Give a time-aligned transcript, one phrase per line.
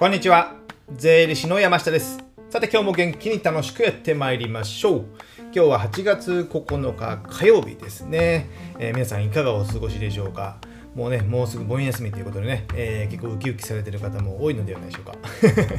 [0.00, 0.54] こんにちは。
[0.96, 2.24] 税理士の山下です。
[2.48, 5.04] さて今日も元気に楽しくやってまいりましょう。
[5.52, 8.48] 今日は8月9日火曜日ですね、
[8.78, 10.56] えー、皆さんいかがお過ごしでしょうか？
[10.94, 15.18] もうねもうすぐ盆休みということでね、えー、結構ウキウキされてる方も多いのではないでしょうか。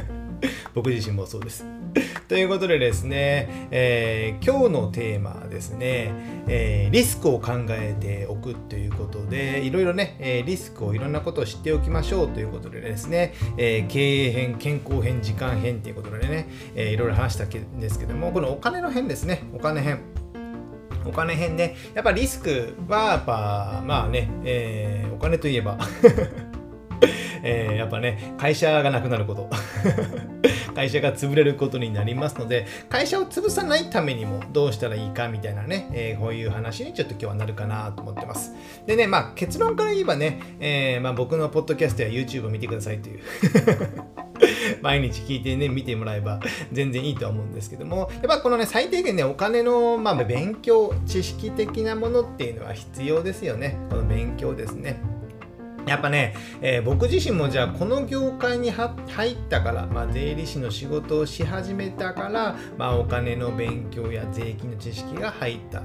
[0.72, 1.66] 僕自身もそうです。
[2.32, 6.14] ということでですね、えー、今日のテーマはですね、
[6.48, 20.00] えー、リスクを考えておくということで、いろいろね、えー、リスクをいろんなことを知っておきましょうということでですね、え経営編、健康編、時間編ということでね、えいろいろ話したんですけども、このお金の編ですね、お金編。
[21.04, 25.76] お金編ね、やっぱリスクはやっぱまあね、えお金といえば
[27.42, 29.48] えー、やっぱね、会社がなくなること。
[30.74, 38.52] 会社が潰れることになりますので、会社を潰さないためにもどうしたらいいかみたいなね、えー、こういう話にちょっと今日はなるかなと思ってます。
[38.86, 43.20] でね、まあ結論から言えばね、えー、まあ、僕のポッドキャストや YouTube を見てくださいという
[44.82, 46.40] 毎日聞いてね、見てもらえば
[46.72, 53.78] 全然いいとは思うんですけども、やっぱこのね、最低限ね、お金の、まあ、勉強、知識的なものっていうのは必要ですよね。
[53.90, 55.00] この勉強ですね。
[55.86, 65.82] やっぱね、えー、僕自身もじゃあこの業界に入ったから、まあ、税理士の仕事をし始めたから、まあ、お金の勉強や税金の知識が入った。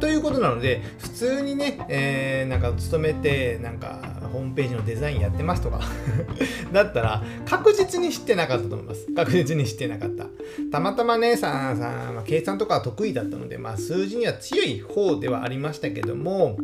[0.00, 4.00] ということなので普通にね、えー、なんか勤めてなんか
[4.32, 5.80] ホームページのデザインやってますとか
[6.72, 9.06] だったら確実に知ってなかったと思います。
[9.14, 10.26] 確実に知ってなかった。
[10.72, 16.56] たまたまねさんさ、まあ、計算とか得意だったので、まあ、数字には強い方ではありましたけども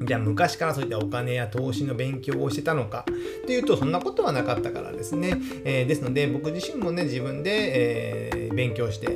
[0.00, 3.04] じゃあ昔からそういったお金や投資の勉強をしてたのか。
[3.46, 9.06] というとそんなことはなかったからですね、えー、ですので僕自身もね自分で、えー、勉強して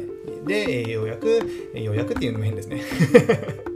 [0.46, 1.26] で、えー、ようやく
[1.74, 2.82] ようやくっていうのも変ですね。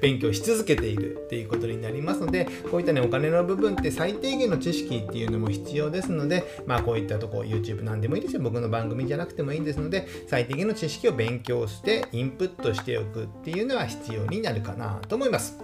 [0.00, 8.42] 勉強し続けているっていうことになりますのでこういったねお金の部分って最低限の知識っていうのも必要ですのでまあこういったとこ YouTube なんでもいいですよ。
[8.42, 15.58] 僕の番組じゃなくてもいいんですので最低限の知識を勉強してインプットしておくっていうのは必要になるかなと思います。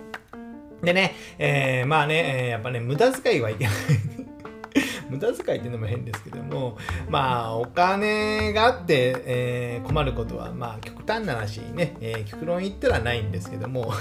[0.83, 3.75] でね、えー、まあね、えー、やっぱね、無駄遣いはいけない。
[5.11, 13.93] 無駄遣いっていうのも変ですけども、まあ、お金があって、えー、困ることは、まあ、極端な話ね、えー、極論言ってはないんですけども。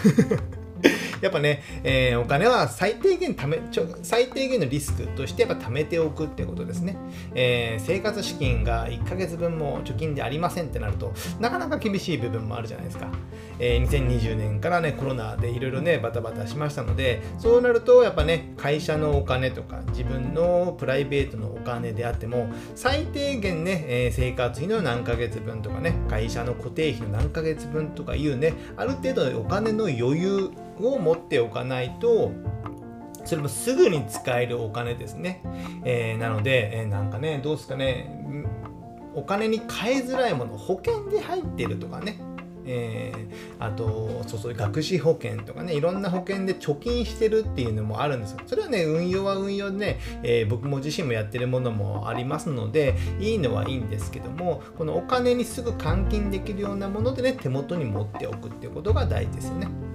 [1.21, 6.97] やっぱね、えー、お金は最低限ためちょ、最低限のリスクとしてやっぱ貯めておくってことですね。
[7.35, 13.07] えー、生活資金が1ヶ月分も貯金でありませんってなると、なかなか厳しい部分もあるじゃないですか。
[13.59, 32.31] えー、2020年からね、コロナでいろいろね、バタバタしましたので、そうなると、やっぱね、会社のお金とか、自分のプライベートのお金であっても、最低限ね、えー、生活費の何ヶ月分とかね、会社の固定費の何ヶ月分とかいうね、ある程度お金の余裕を持っておかないと
[33.25, 35.43] それもすぐに使えるお金ですね。
[35.85, 38.25] えー、なので、えー、なんかね、どうですかね、
[39.13, 42.19] お金に換えづらいもの、保険で入ってるとかね、
[42.65, 59.88] えー、あとそうそう学資保険とかねいろんな保険で貯金してるっていうのもあるんですよそれはね運用は運用でね、えー、僕も自身もやってるものもありますのでいいのはいいんですけどもこのお金にすぐ換金できるようなものでね手元に持っておくっていうことが大事ですよね。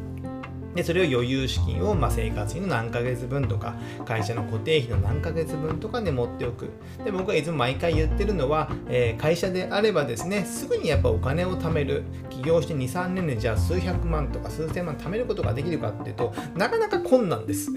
[0.74, 3.74] でそれを余裕資金を、まあ、生活費の何ヶ月分とか
[4.04, 6.70] 会社の固定費の何ヶ月分とかで持っておく。
[7.04, 12.04] で僕はいつも毎回言ってるのは、えー、会社であればですねすぐにやっぱお金を貯める。
[12.30, 17.70] 起業して23年でじゃあ数百万とか数千万貯めることができるかっていうとなかなか困難です。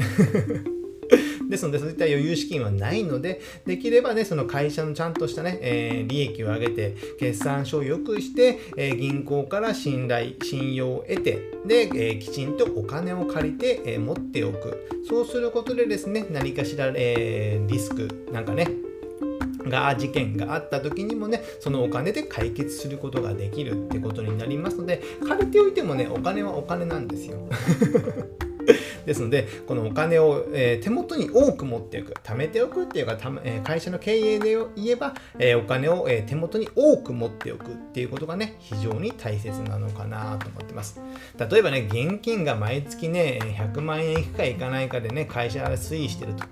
[1.50, 14.88] ですので、そういった余裕資金はないので、できればね、その会社のちゃんとしたね、えー、利益を上げて、決算書を良くして、えー、銀行から信頼、信用を得て、で、えー、きちんとお金を借りて、え持っておく。
[15.08, 18.68] そうすることでですね、何かしら、えリスクなんかね、
[19.70, 27.38] が事件があった時にもねそのお金で解決することができるってことになりますので借りておいてもねお金はお金なんですよ
[29.08, 41.00] ですので、このお金を、えー、手元に多く持っておく、貯めておくっていうか、たえー、会社の経営で言えば、えー、お金を、え手元に多く持っておくっていうことがね、非常に大切なのかなと思ってます。
[41.40, 46.44] 例えばね、現金が毎月ね、100万円いくかいかないかでね、会社が推移してると。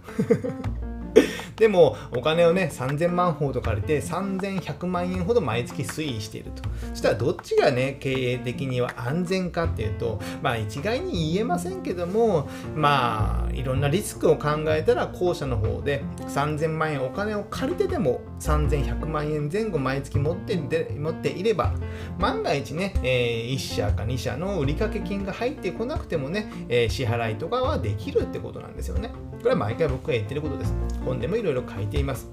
[1.55, 6.63] でもお金をね3000万ほど借りて3100万円ほど毎月推移していると。
[6.89, 21.73] そしたらどっちがね経営的には安全かっていうとまあ一概に言えませんけどもまあいろんなリスクを考えたら後者の方で3000万円お金を借りてでも3100万円前後毎月持ってで持っていれば
[22.19, 29.09] 万が一ね、えー、1社か2社の売掛金が入ってこなくてもね、え、支払いとかはできるってことなんですよね。
[29.39, 30.73] これは毎回僕が言ってることです。
[31.03, 32.29] 本でもいろいろ書いています。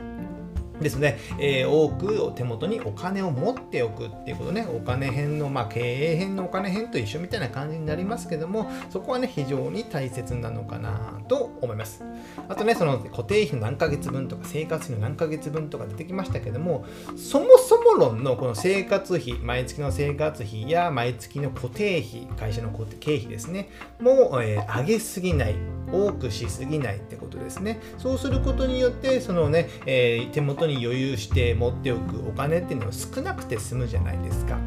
[0.82, 12.04] ですので、えー、多く手元にお金を持っておくっていうことね、お金編の、まあ、経営編のお金編と一緒みたいな感じになりますけども、そこはね、非常に大切なのかなと思います。
[12.48, 16.84] あとね、その固定費の何ヶ月分とか生活費の何ヶ月分とか出てきましたけども、
[17.16, 22.70] そもそも論のこの生活費、毎月の生活費や毎月の固定費、会社の
[23.00, 23.68] 経費ですね、
[24.00, 25.54] もう、えー、上げすぎない、
[25.92, 27.80] 多くしすぎないってことですね。
[27.98, 34.58] そうすることによって、そのね、えー、手元に余裕して持っておくお金っていうのは少なくて済むじゃないですか。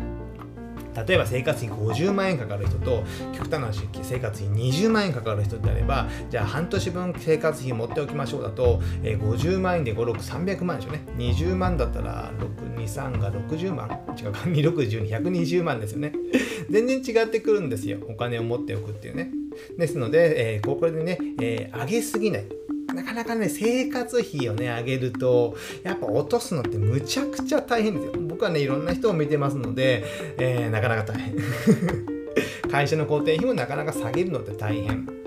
[1.08, 11.04] 例えば生活費50万円かかる人と極端な話生活費20万円かかる人であればじゃあ半年分生活費持っておきましょうだと、えー、50万円で56300万でしょうね。
[11.18, 12.32] 20万だったら
[12.78, 14.00] 623が60万。
[14.18, 16.14] 違うか2602120万ですよね。
[16.70, 18.00] 全然違ってくるんですよ。
[18.08, 19.45] お金を持っておくっていうね。
[19.78, 22.46] ですので、えー、ここでね、えー、上げすぎない
[22.94, 28.14] なかなかね、生活費をね、上げると、やっぱ落とすのってむちゃくちゃ大変ですよ。
[28.22, 30.06] 僕はね、いろんな人を見てますので、
[30.38, 31.36] えー、なかなか大変。
[32.72, 35.25] 会社の工程費もなかなか下げるのって大変。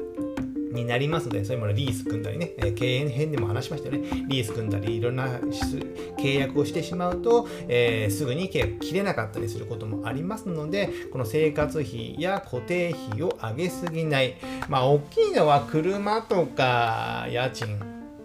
[0.78, 4.08] になりますので、そういうものリース組んだりね、え経営編でも話しましたよね。
[4.28, 14.36] リース組んだり、いろんな契約をしてしまうと、えー、すぐに契約切れなかったりすることもありますので、この生活費や固定費を上げすぎない。
[14.68, 17.78] まあ、大きいのは車とか家賃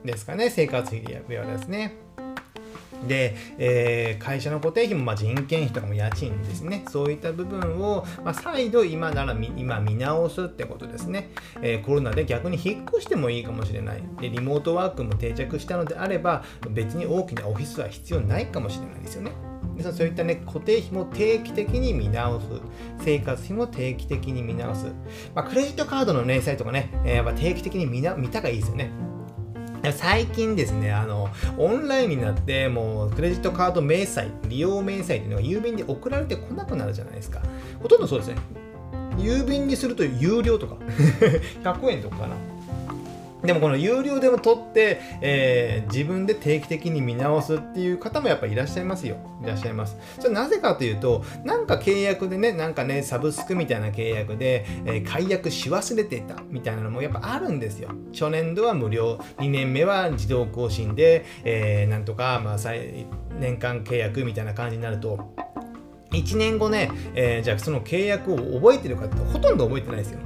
[0.04, 2.03] ですかね、生活費ではですね。
[3.08, 6.86] で、えー、会社の固定費もまあ人件費とかも家賃ですね。
[6.90, 11.30] そういった部分を、まあ、再度今なら今見直すってことですね、
[11.62, 14.04] えー、コロナで逆に引っ越してもいいかもしれない。
[14.20, 19.32] で、リモートワークも定着したのであれば、別に大きなオフィスは必要ないかもしれないですよね。
[19.76, 22.46] でそういったね、固定費も定期的に見直す。
[23.00, 24.86] 生活費も定期的に見直す。
[25.34, 28.92] まあ、クレジットカードの明細とかね、えー、やっぱ定期的に見な見たがいいですよね。
[29.92, 37.42] 最近ですね、あの、オンラインになって、もう、クレジットカード明細、利用明細っていうのが郵便で送られてこなくなるじゃないですか。
[37.82, 38.36] ほとんどそうですね。
[39.18, 40.76] 郵便にすると有料とか、
[41.64, 42.36] 100円とかかな。
[43.44, 49.18] でもこの有料でも取って、えー、自分で定期的に見直すっていう方もやっぱいらっしゃいますよ。
[49.44, 49.98] いらっしゃいます。
[50.20, 57.90] それなぜかというと、なんか契約でね、なんかね、サブスクみたいな契約で、えー、解約し忘れてたみたいなのもやっぱあるんですよ。
[58.14, 62.58] 初年度は無料、2年目は自動更新で、えー、なんとか、まあ、
[63.40, 65.34] 年間契約みたいな感じになると、
[66.14, 70.20] 1年後ね、えー、じゃあその契約を覚えてるかってほとんど覚えてないですよ。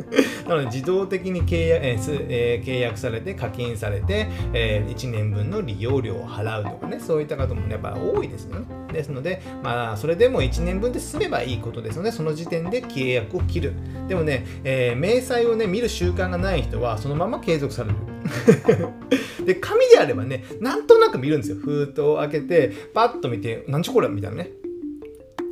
[0.48, 8.66] なので自動的に契約,、えーえー、契約されて課金されて、えー、1年分の利用料を払うとかね、そういった方も、ね、やっぱ多いですよね。
[8.92, 13.72] ですので、まあ、それでも1年分で済めばいいことですので、その時点で契約を切る。
[14.08, 17.96] でもね、えー、明細をね、見る習慣がない人は、そのまま継続される。
[19.46, 21.56] で、紙であればね、なんとなく見るんですよ。
[21.56, 24.50] 封筒を開けて、パッと見て、なんちゅこれみたいなね。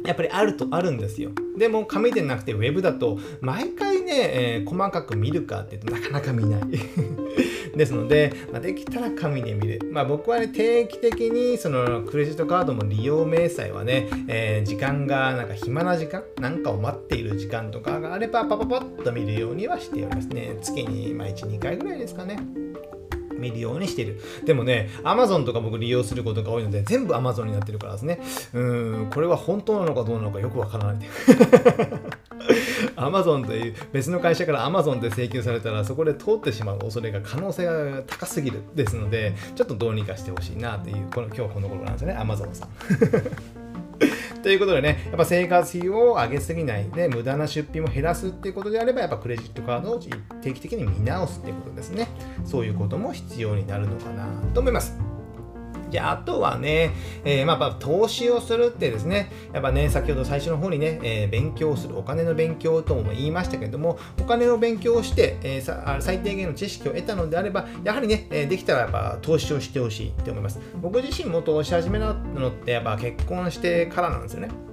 [0.09, 1.33] やっぱりあるとあるんですよ。
[1.59, 6.63] でも紙でなくてウェブだと毎回ね、えー、細かく見るかって言うとなかなか見ない。
[7.77, 9.81] ですので、まあ、できたら紙で見る。
[9.93, 20.57] まあ僕はね、定期的にそのクレジットカードも利用明細はね、えー、時間がなんか暇な時間、なんかを待っている時間とかがあればパパパッと見るようにはしておりますね。
[20.63, 22.39] 月にまあ1、2回ぐらいですかね。
[23.39, 24.21] 見るようにしてる。
[24.45, 28.21] でもね、Amazon とか僕利用することが多いので、全部 Amazon になってるからですね。
[28.53, 30.99] うん、これは本当なのかどうなのかよくわからない。
[32.97, 43.58] Amazon という別の会社から Amazon で請求されたらそこで通ってしまう恐れが可能性が高すぎるですのでちょっとどうにかしてほしいなというこの今日この頃なんですよね Amazon さん
[44.43, 50.01] ということでね、やっぱ生活費を上げすぎないで、無駄な出費も減らすっていうことであれば、やっぱクレジットカードを
[50.43, 52.09] 定期的に見直すっていうことですね。
[52.45, 55.18] そういうことも必要になるのかなと思います。
[55.91, 56.91] じゃあ、あとはね、
[57.25, 70.61] えー、まあ、投資をするってですね、やっぱね、先ほど最初の方にね、えー、勉強する、お金の勉強とも言いましたけれども、お金の勉強をして、えー、最低限の知識を得たのであれば、やはりね、えできたらやっぱ投資をしてほしいって思います。
[70.81, 74.68] 僕自身も投資始めたのって、やっぱ結婚してからなんですよね。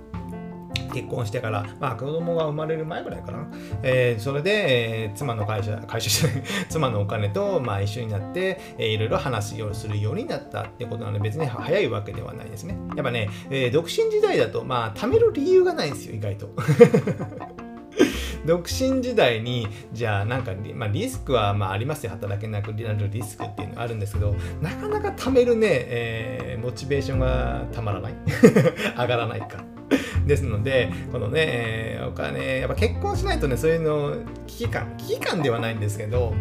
[0.96, 3.48] 結婚してから、まあ、子供が生まれる前ぐらいかな。
[3.84, 12.78] えー、それで、えー、妻の会社、会社じゃない、 妻のお金と、まあ、一緒になって、えー、いろいろ話をするようになったってことなので、別に早いわけではないですね。
[12.96, 16.50] やっぱね、えー、独身時代だと、まあ、貯める理由がないんですよ、意外と。
[18.46, 28.14] 独身時代にじゃあなんか、まあ、リスクはまあありますよ働けなくなるリスクっていうのがあるんですけどなかなか貯めるね、えー、モチベーションがたまらない
[28.96, 29.64] 上がらないか
[30.26, 34.16] ですので、このね、えー、お金、やっぱ結婚しないとね、そういうの、
[34.48, 36.34] 危機感、危機感ではないんですけど、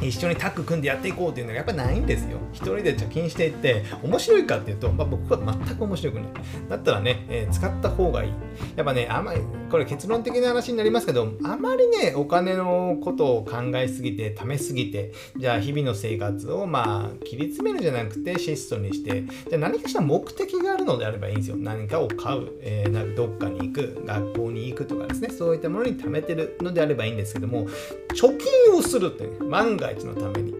[0.00, 2.38] 一緒にタッグ組んでやっていこうっていうのがやっぱないんですよ。
[2.52, 6.24] 一人で貯金していって面白いかっていうと、まあ、僕は全く面白くない。
[6.68, 8.32] だったらね、えー、使った方がいい。
[8.76, 21.56] やっぱね、あまり、これ結論的な話になりますけど、あまりね、お金のことを考えすぎて、貯めすぎて、じゃあ日々の生活をまあ切り詰めるじゃなくて質素にして、じゃあ何かしら目的があるのであればいいんですよ。
[21.56, 27.66] 何かを買う、えー、どっかに行く、学校に行くとかですね、そういったものに貯めてるのであればいいんですけども、
[28.16, 30.54] 貯金をするって、ね、万が一のために。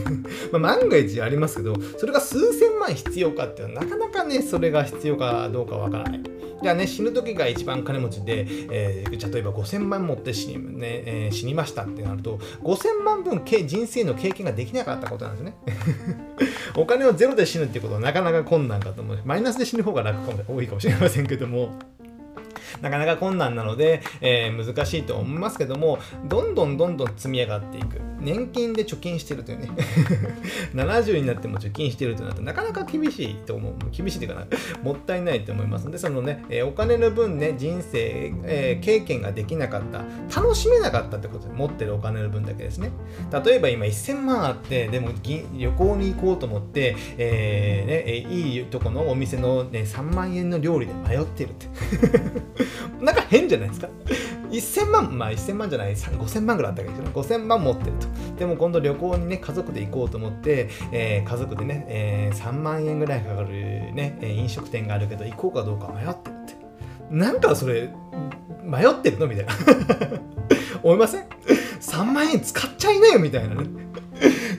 [0.52, 6.20] まあ万が一ありますけど、それが数千万必要かっていうのはなかなかね、それが必要かどうかわからない。
[6.62, 15.54] じゃあね、死ぬ時が一番金持ちで、えー、例えば5000万持って死に,、ねえー、死にましたってなると、5000万分人生の経験ができなかったことなんですね。
[16.76, 19.18] お金をゼロで死ぬっていうことはなかなか困難かと思う。
[19.24, 21.72] マイナスで死ぬ方が楽かも多いかもしれませんけども。
[22.80, 25.98] なかなか困難なので、えー、難しいと思いますけども、
[26.28, 28.11] どんどんどんどん積み上がっていく。
[28.22, 29.68] 年金で貯金してるというね。
[30.74, 33.72] 70になっても貯金してるとなるとなかなか厳しいと思う。
[33.90, 34.46] 厳しいというかな
[34.82, 35.84] もったいないと思います。
[35.86, 40.04] のでそのね、え、お金の分ね人生、えー、経験ができなかった
[40.40, 42.90] 楽しめなかったってことで持ってるお金の分だけですね。
[43.44, 51.66] 例えば今1000万あってでも旅行に行こうと思って、えーね、いいとこのお店の、ね、3万円の料理で迷ってるって。
[53.02, 53.88] なんか変じゃないですか？
[54.58, 57.12] 1000万、まあ1000万じゃない、5000万ぐらいあったわけですよ。
[57.14, 58.06] 5000万持ってると。
[58.38, 63.48] でも今度旅行にね、家族で行こうと思って、えー、家族でね、えー、3万円ぐらいかかる
[63.94, 66.56] ね、飲食店があるけど、行こうかどうか迷ってるって。
[67.10, 67.90] なんかそれ、
[68.62, 69.52] 迷ってるのみたいな。
[70.82, 71.24] 思いません
[71.80, 73.81] ?3 万円使っちゃいなよみたいなね。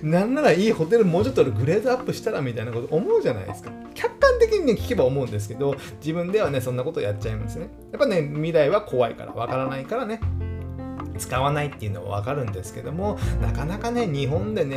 [0.03, 3.72] なんならいいホテルもうちょっとグレードアップしたらみたいなこと思うじゃないですか。
[3.93, 7.69] 客観的にね、聞けば思うんですけど、自分ではね、そんなことやっちゃいますね。
[7.93, 10.19] やっぱね、未来は怖いから、わからないからね、
[11.17, 14.75] 使わないっていうのは分かるんですけどもなかなかね日本でね、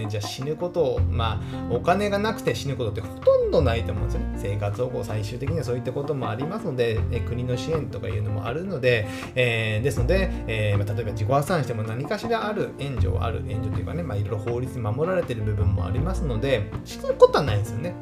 [0.00, 4.38] えー、じゃあ死ぬことをまあお金がなくて死ぬことってほとんどないと思うんですよね。
[4.38, 13.42] 生活保護最終的にはそういったこともありますので、え国の支援とかいうのもあるので、えー、ですので、えー、まあ、例えば自己破産しても何かしらある援助はある。
[13.48, 17.94] 援助というかね、まあ、いろいろ法律に守られてる部分もありますので死ぬことはないんですよね。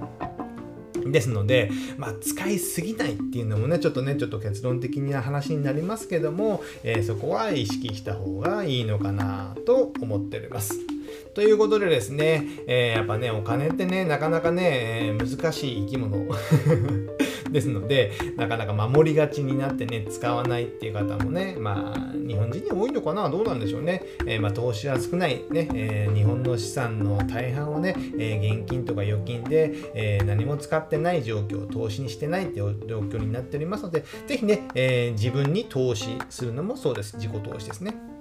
[1.13, 10.75] ですので、まあ、使いすぎないっていうのもね、ちょっとね、ちょっと結論的な話になりますけども、えー、そこは意識した方がいいのかなと思っております。
[11.35, 16.27] ということでですね、えー、やっぱね、お金ってね、なかなかね、難しい生き物
[17.51, 23.29] ですので、なかなか守りがちになってね、使わないっていう方もね、まあ、日本人に多いのかな？
[23.31, 24.03] どうなんでしょうね？
[24.27, 37.17] えー、まあ、投資は少ない、ね、えー、日本の資産の大半をね、えー、現金とか預金で、え何も使ってない状況、投資にしてないっていう状況になっておりますので、ぜひね、え自分に投資するのもそうです。
[37.17, 38.16] 自己投資ですね。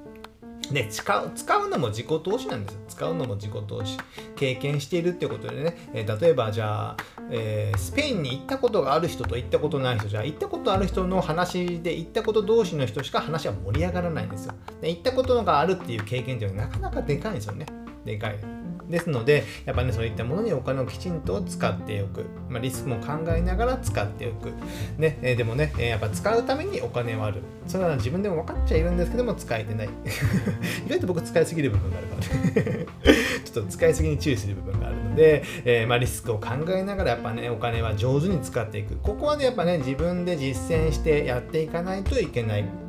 [0.73, 2.79] で、使う使うのも自己投資なんですよ。
[2.87, 3.97] 使うのも自己投資。
[4.35, 6.97] 経験しているってことでね、えー、例えばじゃあ、
[7.29, 14.53] えー、スペインに行ったことがある人と行ったことない人、じゃあ行ったことある人の話で行ったこと同士の人しか話は盛り上がらないんですよ。
[14.81, 17.65] で行ったことがあるっていう経験っていうのはなかなかでかいんですよね。
[18.03, 18.64] でかい。
[18.89, 22.25] ですので、やっぱね、そういったものにお金をきちんと使っておく。
[22.49, 24.51] まあ、リスクも考えながら使っておく。
[24.97, 27.41] ね、え、でもね、え、やっぱ使うためにお金はある。
[27.67, 29.89] それは自分でも分かっちゃいるんですけども、使えてない。
[30.85, 32.15] 意外と僕使いすぎる部分があるか
[32.63, 32.85] らね。
[33.43, 38.97] ちょっと使いすぎに注意する部分があるので、えー、まあ、リスクを考えながらやっぱね、お金は上手に使っていく。
[38.97, 42.84] ここはね、やっぱね、自分で実践してやっていかないといけない。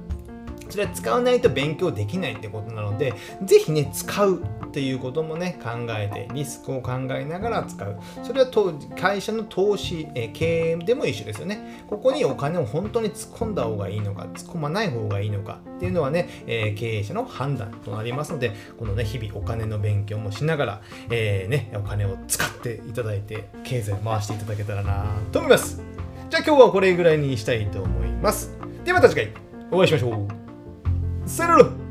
[0.69, 7.99] それは使わないと勉強できないってことなので、ぜひね、使うっていうこともね、考えて、リスクを考えながら使う。
[8.23, 8.51] それは
[8.97, 11.85] 会社の投資、え経営でも一緒ですよね。
[11.89, 25.83] ここにお金を本当に突っ込んだ方がいいのか、突っ込まない方がいいのかっていうのはね、え経営者の判断となりますので、このね、日々お金の勉強もしながら、えー、ね、お金を使っていただいて、経済を回していただけたらなと思います。
[26.29, 28.53] じゃあ今日はこれぐらいにしたいと思います。
[28.85, 29.33] ではまた次回
[29.71, 30.46] お会いしましょう。
[31.27, 31.86] さよなら